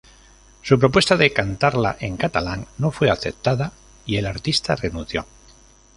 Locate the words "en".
1.99-2.17